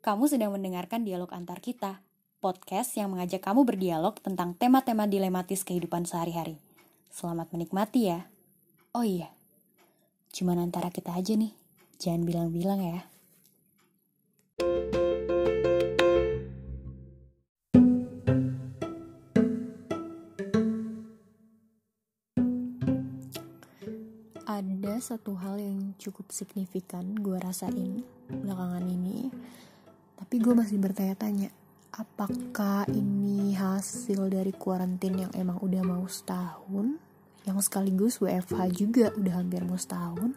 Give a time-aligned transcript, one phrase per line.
[0.00, 2.00] Kamu sedang mendengarkan dialog antar kita,
[2.40, 6.56] podcast yang mengajak kamu berdialog tentang tema-tema dilematis kehidupan sehari-hari.
[7.12, 8.24] Selamat menikmati ya.
[8.96, 9.28] Oh iya,
[10.32, 11.52] cuman antara kita aja nih,
[12.00, 13.04] jangan bilang-bilang ya.
[24.48, 28.00] Ada satu hal yang cukup signifikan gue rasain
[28.32, 29.28] belakangan ini
[30.20, 31.48] tapi gue masih bertanya-tanya
[31.96, 37.00] apakah ini hasil dari kuarantin yang emang udah mau setahun
[37.48, 40.36] yang sekaligus WFH juga udah hampir mau setahun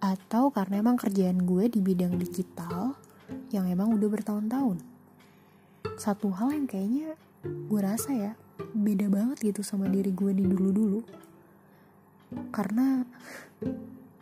[0.00, 2.96] atau karena emang kerjaan gue di bidang digital
[3.52, 4.80] yang emang udah bertahun-tahun?
[6.00, 8.32] Satu hal yang kayaknya gue rasa ya
[8.72, 11.00] beda banget gitu sama diri gue di dulu-dulu.
[12.48, 13.04] Karena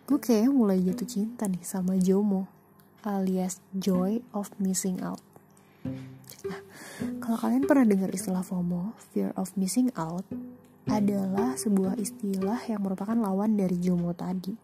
[0.06, 2.58] gue kayaknya mulai jatuh cinta nih sama Jomo
[3.07, 5.23] alias joy of missing out.
[6.47, 6.61] Nah,
[7.23, 10.27] kalau kalian pernah dengar istilah FOMO, fear of missing out,
[10.89, 14.55] adalah sebuah istilah yang merupakan lawan dari JOMO tadi.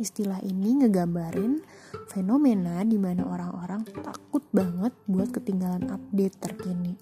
[0.00, 1.60] Istilah ini ngegambarin
[2.08, 6.96] fenomena di mana orang-orang takut banget buat ketinggalan update terkini.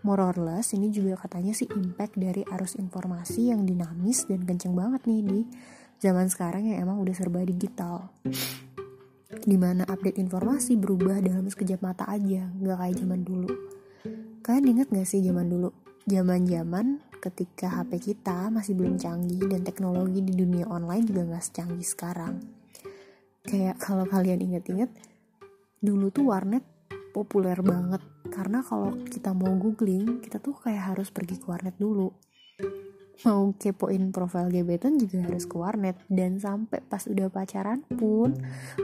[0.00, 4.72] More or less, ini juga katanya sih impact dari arus informasi yang dinamis dan kenceng
[4.72, 5.40] banget nih di
[6.00, 8.08] zaman sekarang yang emang udah serba digital
[9.30, 13.50] di mana update informasi berubah dalam sekejap mata aja nggak kayak zaman dulu.
[14.40, 15.70] Kalian inget gak sih zaman dulu?
[16.08, 16.86] Zaman zaman
[17.20, 22.40] ketika HP kita masih belum canggih dan teknologi di dunia online juga nggak secanggih sekarang.
[23.46, 24.90] Kayak kalau kalian inget-inget
[25.78, 26.64] dulu tuh warnet
[27.14, 28.02] populer banget.
[28.30, 32.10] Karena kalau kita mau googling kita tuh kayak harus pergi ke warnet dulu
[33.24, 35.96] mau kepoin profil gebetan juga harus ke warnet.
[36.08, 38.36] Dan sampai pas udah pacaran pun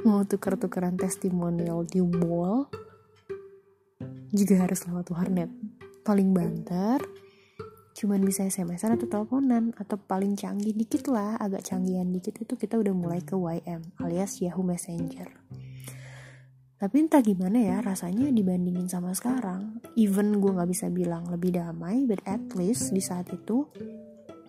[0.04, 2.68] mau tuker-tukeran testimonial di wall
[4.34, 5.50] juga harus lewat warnet.
[6.04, 7.00] Paling banter
[7.96, 12.76] cuman bisa SMS-an atau teleponan atau paling canggih dikit lah agak canggihan dikit itu kita
[12.76, 15.32] udah mulai ke YM alias Yahoo Messenger.
[16.76, 19.80] Tapi entah gimana ya rasanya dibandingin sama sekarang.
[19.96, 23.64] Even gue gak bisa bilang lebih damai but at least di saat itu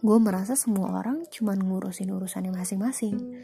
[0.01, 3.41] gue merasa semua orang cuma ngurusin urusannya masing-masing.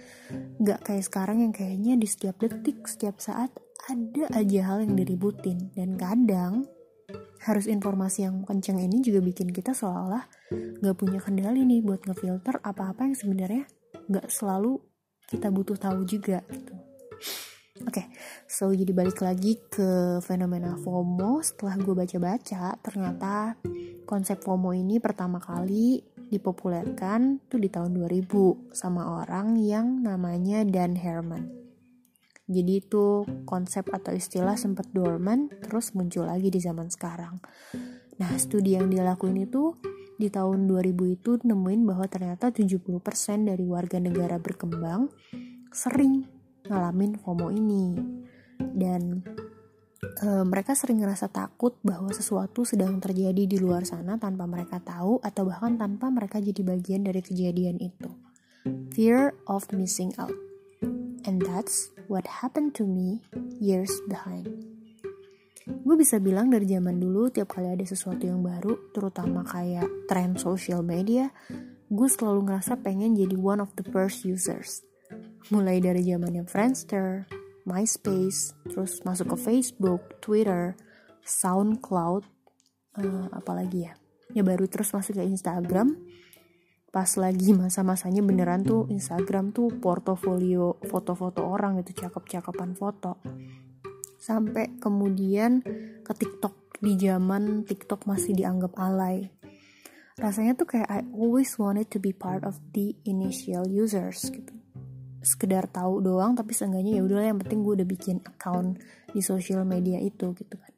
[0.61, 3.49] Gak kayak sekarang yang kayaknya di setiap detik setiap saat
[3.89, 5.73] ada aja hal yang diributin.
[5.73, 6.67] Dan kadang
[7.43, 10.23] harus informasi yang kenceng ini juga bikin kita seolah-olah
[10.79, 13.63] gak punya kendali nih buat ngefilter apa-apa yang sebenarnya
[14.07, 14.79] gak selalu
[15.27, 16.75] kita butuh tahu juga gitu.
[17.83, 18.05] Oke, okay,
[18.45, 21.41] so jadi balik lagi ke fenomena FOMO.
[21.41, 23.57] Setelah gue baca-baca ternyata
[24.05, 30.97] konsep FOMO ini pertama kali dipopulerkan tuh di tahun 2000 sama orang yang namanya Dan
[30.97, 31.63] Herman.
[32.49, 37.39] Jadi itu konsep atau istilah sempat dormant terus muncul lagi di zaman sekarang.
[38.19, 39.79] Nah, studi yang dia lakuin itu
[40.19, 45.07] di tahun 2000 itu nemuin bahwa ternyata 70% dari warga negara berkembang
[45.71, 46.27] sering
[46.67, 47.95] ngalamin FOMO ini.
[48.59, 49.23] Dan
[50.03, 55.23] e, mereka sering ngerasa takut bahwa sesuatu sedang terjadi di luar sana tanpa mereka tahu
[55.23, 58.11] atau bahkan tanpa mereka jadi bagian dari kejadian itu.
[58.95, 60.35] Fear of missing out.
[61.23, 63.23] And that's what happened to me
[63.59, 64.51] years behind.
[65.63, 70.35] Gue bisa bilang dari zaman dulu tiap kali ada sesuatu yang baru, terutama kayak tren
[70.35, 71.31] social media,
[71.87, 74.83] gue selalu ngerasa pengen jadi one of the first users.
[75.47, 77.27] Mulai dari zamannya Friendster,
[77.63, 80.75] MySpace, terus masuk ke Facebook, Twitter,
[81.23, 82.23] SoundCloud,
[82.99, 83.93] uh, apalagi ya,
[84.35, 85.95] ya baru terus masuk ke Instagram.
[86.93, 93.17] Pas lagi masa-masanya beneran tuh Instagram tuh portofolio foto-foto orang itu cakep-cakepan foto.
[94.21, 95.65] Sampai kemudian
[96.05, 99.33] ke TikTok di zaman TikTok masih dianggap alay.
[100.21, 104.62] Rasanya tuh kayak I always wanted to be part of the initial users gitu
[105.23, 108.77] sekedar tahu doang tapi seenggaknya ya udahlah yang penting gue udah bikin account
[109.09, 110.73] di sosial media itu gitu kan.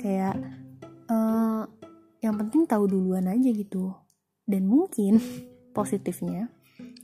[0.00, 0.36] Kayak
[1.12, 1.68] uh,
[2.24, 3.92] yang penting tahu duluan aja gitu.
[4.48, 5.20] Dan mungkin
[5.76, 6.48] positifnya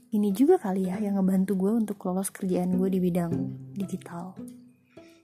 [0.09, 3.31] ini juga kali ya yang ngebantu gue untuk lolos kerjaan gue di bidang
[3.77, 4.33] digital.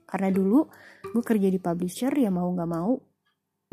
[0.06, 0.70] Karena dulu
[1.10, 2.94] gue kerja di publisher ya mau nggak mau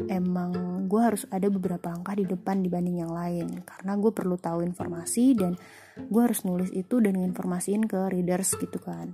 [0.10, 3.62] emang gue harus ada beberapa langkah di depan dibanding yang lain.
[3.62, 5.54] Karena gue perlu tahu informasi dan
[5.98, 9.14] gue harus nulis itu dan informasiin ke readers gitu kan.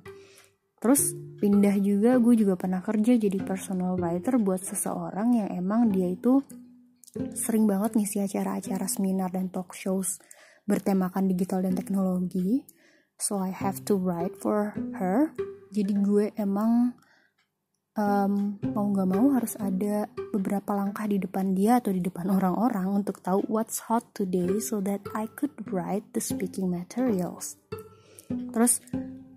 [0.80, 1.12] Terus
[1.44, 6.40] pindah juga gue juga pernah kerja jadi personal writer buat seseorang yang emang dia itu
[7.36, 10.24] sering banget ngisi acara-acara seminar dan talk shows
[10.64, 12.64] bertemakan digital dan teknologi.
[13.20, 15.36] So I have to write for her.
[15.76, 16.96] Jadi gue emang
[18.00, 23.04] um, mau nggak mau harus ada beberapa langkah di depan dia atau di depan orang-orang
[23.04, 27.60] untuk tahu what's hot today so that I could write the speaking materials.
[28.30, 28.80] Terus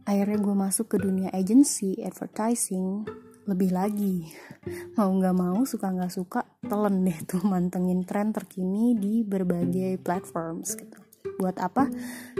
[0.06, 3.02] akhirnya gue masuk ke dunia agency, advertising,
[3.50, 4.30] lebih lagi.
[4.96, 10.78] Mau nggak mau suka nggak suka telan deh tuh mantengin tren terkini di berbagai platforms
[10.78, 10.98] gitu.
[11.42, 11.90] Buat apa?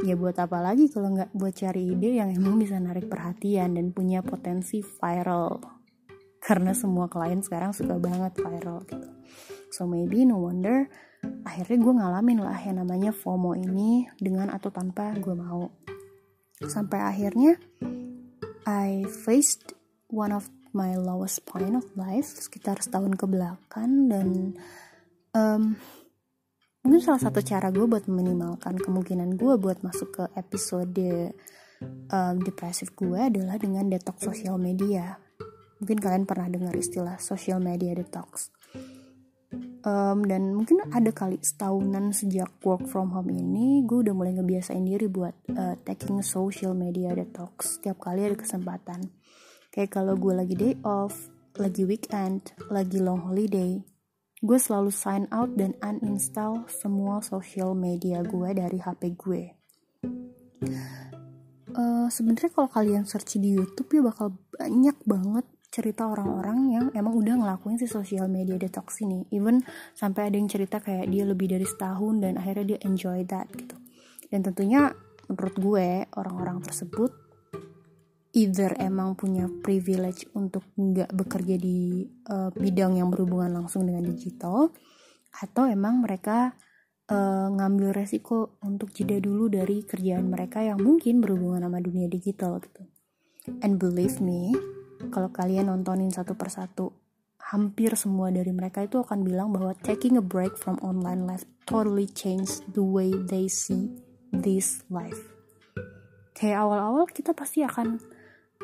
[0.07, 3.91] Ya buat apa lagi kalau nggak buat cari ide yang emang bisa narik perhatian dan
[3.91, 5.82] punya potensi viral
[6.43, 9.09] karena semua klien sekarang suka banget viral gitu.
[9.71, 10.91] So maybe no wonder
[11.47, 15.71] akhirnya gue ngalamin lah yang namanya FOMO ini dengan atau tanpa gue mau.
[16.67, 17.55] Sampai akhirnya
[18.67, 19.79] I faced
[20.11, 24.59] one of my lowest point of life sekitar setahun ke belakang dan
[25.37, 25.79] um,
[26.83, 31.31] mungkin salah satu cara gue buat meminimalkan kemungkinan gue buat masuk ke episode
[32.11, 35.21] um, depresif gue adalah dengan detox sosial media
[35.83, 38.55] mungkin kalian pernah dengar istilah social media detox.
[39.83, 44.87] Um, dan mungkin ada kali setahunan sejak work from home ini gue udah mulai ngebiasain
[44.87, 47.83] diri buat uh, taking social media detox.
[47.83, 49.11] Setiap kali ada kesempatan.
[49.75, 53.83] Kayak kalau gue lagi day off, lagi weekend, lagi long holiday,
[54.39, 59.43] gue selalu sign out dan uninstall semua social media gue dari HP gue.
[61.75, 67.17] Uh, Sebenarnya kalau kalian search di YouTube ya bakal banyak banget cerita orang-orang yang emang
[67.17, 69.25] udah ngelakuin si social media detox ini.
[69.33, 69.65] Even
[69.97, 73.81] sampai ada yang cerita kayak dia lebih dari setahun dan akhirnya dia enjoy that gitu.
[74.29, 74.93] Dan tentunya
[75.33, 77.11] menurut gue orang-orang tersebut
[78.37, 84.73] either emang punya privilege untuk nggak bekerja di uh, bidang yang berhubungan langsung dengan digital
[85.33, 86.57] atau emang mereka
[87.13, 92.61] uh, ngambil resiko untuk jeda dulu dari kerjaan mereka yang mungkin berhubungan sama dunia digital
[92.61, 92.89] gitu.
[93.65, 94.55] And believe me,
[95.11, 96.93] kalau kalian nontonin satu persatu,
[97.53, 102.07] hampir semua dari mereka itu akan bilang bahwa taking a break from online life totally
[102.07, 103.91] changed the way they see
[104.31, 105.19] this life.
[106.33, 108.01] Kayak awal-awal kita pasti akan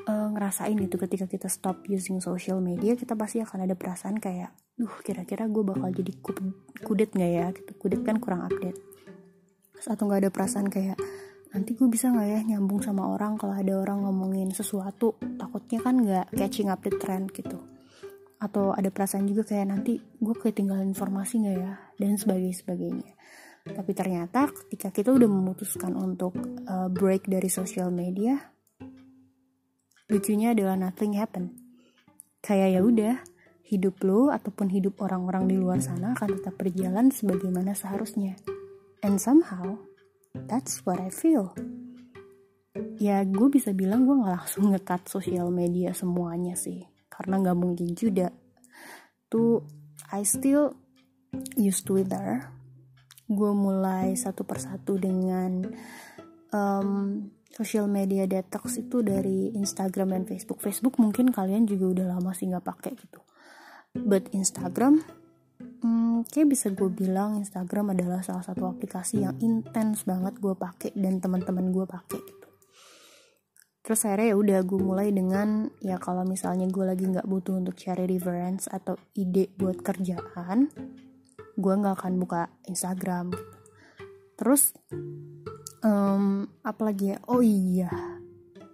[0.08, 4.54] uh, ngerasain gitu ketika kita stop using social media kita pasti akan ada perasaan kayak
[4.78, 6.12] duh kira-kira gue bakal jadi
[6.86, 7.46] kudet nggak ya?
[7.52, 7.70] Gitu.
[7.76, 8.78] Kudet kan kurang update.
[9.84, 10.96] Atau nggak ada perasaan kayak
[11.48, 15.94] nanti gue bisa nggak ya nyambung sama orang kalau ada orang ngomongin sesuatu takutnya kan
[16.00, 17.60] nggak catching up the trend gitu.
[18.38, 23.12] Atau ada perasaan juga kayak nanti gue ketinggalan informasi nggak ya dan sebagainya sebagainya.
[23.68, 26.36] Tapi ternyata ketika kita udah memutuskan untuk
[26.68, 28.38] uh, break dari sosial media
[30.08, 31.52] lucunya adalah nothing happen.
[32.40, 33.14] Kayak ya udah
[33.68, 38.40] hidup lo ataupun hidup orang-orang di luar sana akan tetap berjalan sebagaimana seharusnya.
[39.04, 39.87] And somehow
[40.48, 41.52] that's what I feel
[42.98, 47.94] ya gue bisa bilang gue nggak langsung ngekat sosial media semuanya sih karena nggak mungkin
[47.94, 48.30] juga
[49.26, 49.64] tuh
[50.12, 50.72] I still
[51.58, 52.48] use Twitter
[53.28, 55.68] gue mulai satu persatu dengan
[56.52, 60.62] um, social media detox itu dari Instagram dan Facebook.
[60.64, 63.20] Facebook mungkin kalian juga udah lama sih nggak pakai gitu.
[63.96, 65.04] But Instagram,
[65.58, 70.94] hmm, kayak bisa gue bilang Instagram adalah salah satu aplikasi yang intens banget gue pakai
[70.94, 72.48] dan teman-teman gue pakai gitu.
[73.82, 77.74] Terus akhirnya ya udah gue mulai dengan ya kalau misalnya gue lagi nggak butuh untuk
[77.78, 80.68] cari reference atau ide buat kerjaan,
[81.56, 83.32] gue nggak akan buka Instagram.
[84.38, 84.76] Terus
[85.82, 87.90] um, apalagi ya oh iya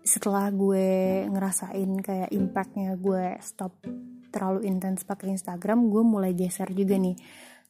[0.04, 3.72] setelah gue ngerasain kayak impactnya gue stop
[4.34, 7.14] terlalu intens pakai Instagram gue mulai geser juga nih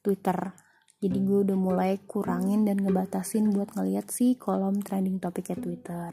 [0.00, 0.56] Twitter.
[1.04, 6.08] Jadi gue udah mulai kurangin dan ngebatasin buat ngeliat sih kolom trending topiknya Twitter.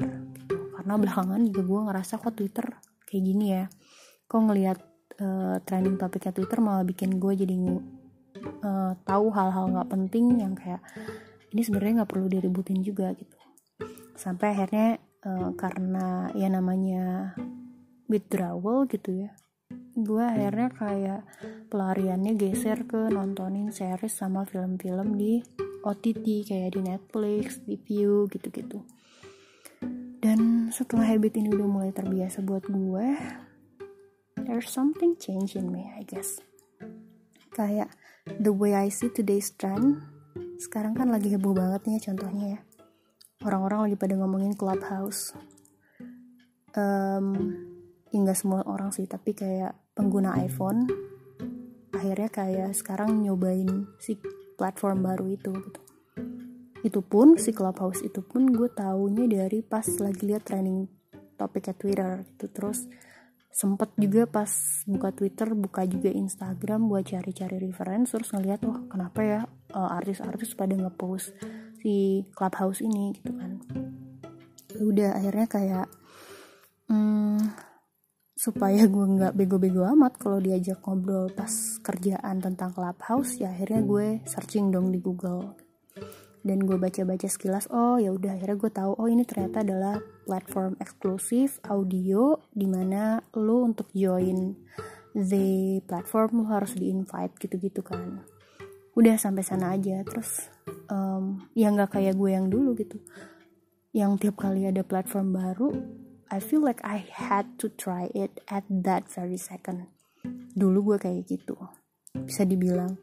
[0.51, 2.67] Karena belakangan juga gue ngerasa kok Twitter
[3.07, 3.71] kayak gini ya.
[4.27, 4.79] Kok ngeliat
[5.23, 7.55] uh, trending topiknya Twitter malah bikin gue jadi
[8.67, 10.83] uh, tahu hal-hal nggak penting yang kayak
[11.55, 13.39] ini sebenarnya nggak perlu diributin juga gitu.
[14.19, 17.31] Sampai akhirnya uh, karena ya namanya
[18.11, 19.31] withdrawal gitu ya
[20.03, 21.21] gue akhirnya kayak
[21.69, 25.41] pelariannya geser ke nontonin series sama film-film di
[25.81, 28.85] OTT kayak di Netflix, di View gitu-gitu.
[30.21, 33.07] Dan setelah habit ini udah mulai terbiasa buat gue,
[34.45, 36.37] there's something change in me, I guess.
[37.57, 37.89] Kayak
[38.27, 40.05] the way I see today's trend
[40.61, 42.59] sekarang kan lagi heboh banget nih contohnya ya
[43.41, 45.33] orang-orang lagi pada ngomongin clubhouse
[46.77, 47.49] um,
[48.13, 50.87] ya semua orang sih tapi kayak pengguna iPhone
[51.91, 54.17] akhirnya kayak sekarang nyobain si
[54.57, 55.81] platform baru itu gitu.
[56.81, 60.89] Itu pun si clubhouse itu pun gue taunya dari pas lagi liat training
[61.37, 62.45] topiknya Twitter gitu.
[62.49, 62.89] Terus
[63.51, 64.49] sempet juga pas
[64.87, 69.39] buka Twitter buka juga Instagram buat cari-cari reference terus ngeliat wah kenapa ya
[69.75, 71.37] uh, artis-artis pada ngepost
[71.83, 73.13] si clubhouse ini?
[73.13, 73.51] Gitu kan.
[74.71, 75.87] Ya udah akhirnya kayak
[76.89, 77.70] hmm,
[78.41, 84.07] supaya gue nggak bego-bego amat kalau diajak ngobrol pas kerjaan tentang clubhouse ya akhirnya gue
[84.25, 85.53] searching dong di Google.
[86.41, 90.73] Dan gue baca-baca sekilas oh ya udah akhirnya gue tahu oh ini ternyata adalah platform
[90.81, 94.57] eksklusif audio di mana lo untuk join
[95.13, 98.25] the platform lo harus di invite gitu-gitu kan.
[98.97, 100.49] Udah sampai sana aja terus
[100.89, 102.97] um, ya nggak kayak gue yang dulu gitu.
[103.93, 105.69] Yang tiap kali ada platform baru
[106.31, 109.91] I feel like I had to try it at that very second.
[110.55, 111.59] Dulu gue kayak gitu
[112.15, 112.95] bisa dibilang.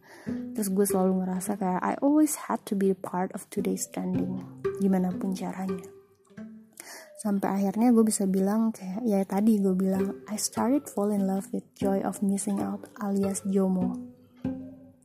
[0.56, 4.40] Terus gue selalu ngerasa kayak I always had to be a part of today's trending.
[4.80, 5.84] Gimana pun caranya.
[7.20, 11.52] Sampai akhirnya gue bisa bilang kayak ya tadi gue bilang I started fall in love
[11.52, 13.92] with joy of missing out alias JOMO.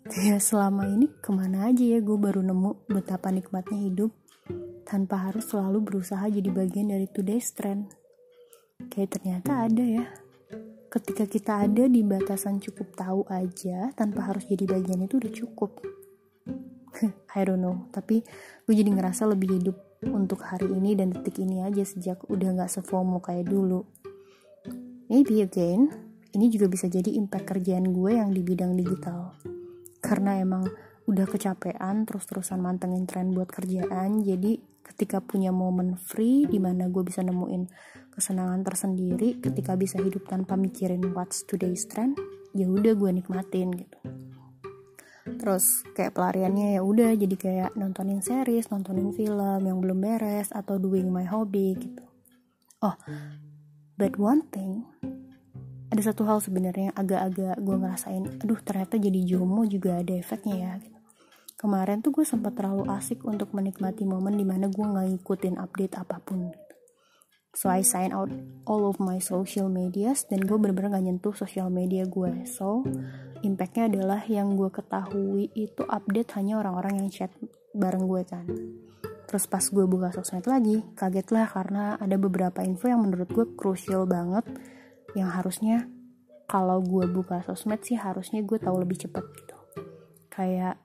[0.08, 4.16] Kayak selama ini ke mana aja ya gue baru nemu betapa nikmatnya hidup
[4.88, 7.92] tanpa harus selalu berusaha jadi bagian dari today's trend
[8.90, 10.06] kayak ternyata ada ya.
[10.90, 15.72] Ketika kita ada di batasan cukup tahu aja tanpa harus jadi bagian itu udah cukup.
[17.38, 17.90] I don't know.
[17.90, 18.22] Tapi
[18.68, 22.72] gue jadi ngerasa lebih hidup untuk hari ini dan detik ini aja sejak udah gak
[22.72, 23.88] sefomo kayak dulu.
[25.10, 25.90] Maybe again
[26.34, 29.38] ini juga bisa jadi impact kerjaan gue yang di bidang digital.
[30.02, 30.66] Karena emang
[31.08, 34.24] udah kecapean terus-terusan mantengin tren buat kerjaan.
[34.24, 37.68] Jadi ketika punya momen free di mana gue bisa nemuin
[38.14, 42.20] kesenangan tersendiri ketika bisa hidup tanpa mikirin what's today's trend
[42.54, 43.98] ya udah gue nikmatin gitu.
[45.24, 50.78] Terus kayak pelariannya ya udah jadi kayak nontonin series nontonin film yang belum beres atau
[50.78, 52.04] doing my hobby gitu.
[52.84, 52.94] Oh
[53.98, 54.86] but one thing
[55.90, 60.72] ada satu hal sebenarnya agak-agak gue ngerasain aduh ternyata jadi jomo juga ada efeknya ya
[60.82, 60.93] gitu.
[61.64, 65.96] Kemarin tuh gue sempat terlalu asik untuk menikmati momen di mana gue nggak ngikutin update
[65.96, 66.52] apa pun
[67.54, 68.34] so I sign out
[68.66, 72.50] all of my social medias dan gue bener-bener gak nyentuh social media gue.
[72.50, 72.82] So
[73.46, 77.30] impactnya adalah yang gue ketahui itu update hanya orang-orang yang chat
[77.78, 78.46] bareng gue kan.
[79.30, 83.46] Terus pas gue buka sosmed lagi kaget lah karena ada beberapa info yang menurut gue
[83.54, 84.46] crucial banget
[85.14, 85.86] yang harusnya
[86.50, 89.58] kalau gue buka sosmed sih harusnya gue tahu lebih cepat gitu.
[90.34, 90.82] Kayak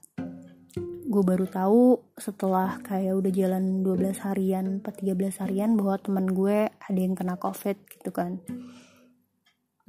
[1.09, 6.99] gue baru tahu setelah kayak udah jalan 12 harian 13 harian bahwa teman gue ada
[7.01, 8.45] yang kena covid gitu kan.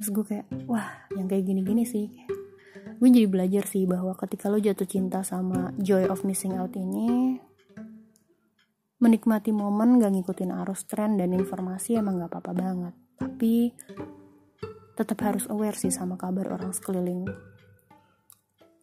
[0.00, 2.08] Terus gue kayak wah yang kayak gini-gini sih.
[2.96, 7.36] Gue jadi belajar sih bahwa ketika lo jatuh cinta sama joy of missing out ini
[9.00, 12.94] menikmati momen gak ngikutin arus tren dan informasi emang gak apa-apa banget.
[13.20, 13.76] Tapi
[14.96, 17.28] tetap harus aware sih sama kabar orang sekeliling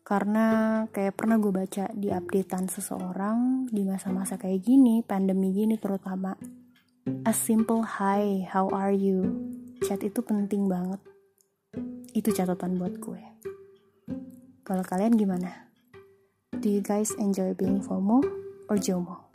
[0.07, 0.47] karena
[0.95, 6.31] kayak pernah gue baca di updatean seseorang di masa-masa kayak gini, pandemi gini terutama.
[7.27, 9.35] A simple hi, how are you?
[9.83, 11.03] Chat itu penting banget.
[12.15, 13.19] Itu catatan buat gue.
[14.63, 15.67] Kalau kalian gimana?
[16.55, 18.23] Do you guys enjoy being FOMO
[18.71, 19.26] or JOMO?